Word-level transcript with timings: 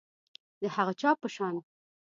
د 0.61 0.63
هغه 0.75 0.93
چا 1.01 1.11
په 1.21 1.27
شان 1.35 1.55